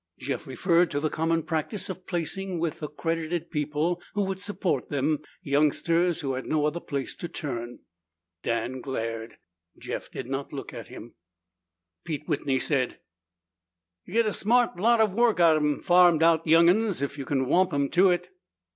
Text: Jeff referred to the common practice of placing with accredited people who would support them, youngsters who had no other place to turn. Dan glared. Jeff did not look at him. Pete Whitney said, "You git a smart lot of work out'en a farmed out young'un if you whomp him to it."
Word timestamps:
Jeff 0.17 0.47
referred 0.47 0.89
to 0.89 0.99
the 0.99 1.11
common 1.11 1.43
practice 1.43 1.87
of 1.87 2.07
placing 2.07 2.57
with 2.57 2.81
accredited 2.81 3.51
people 3.51 4.01
who 4.15 4.23
would 4.23 4.39
support 4.39 4.89
them, 4.89 5.19
youngsters 5.43 6.21
who 6.21 6.33
had 6.33 6.47
no 6.47 6.65
other 6.65 6.79
place 6.79 7.15
to 7.15 7.27
turn. 7.27 7.77
Dan 8.41 8.81
glared. 8.81 9.37
Jeff 9.77 10.09
did 10.09 10.27
not 10.27 10.51
look 10.51 10.73
at 10.73 10.87
him. 10.87 11.13
Pete 12.03 12.27
Whitney 12.27 12.59
said, 12.59 12.99
"You 14.03 14.13
git 14.15 14.25
a 14.25 14.33
smart 14.33 14.75
lot 14.79 14.99
of 15.01 15.13
work 15.13 15.39
out'en 15.39 15.75
a 15.75 15.83
farmed 15.83 16.23
out 16.23 16.47
young'un 16.47 16.87
if 16.87 17.19
you 17.19 17.25
whomp 17.27 17.71
him 17.71 17.87
to 17.89 18.09
it." 18.09 18.29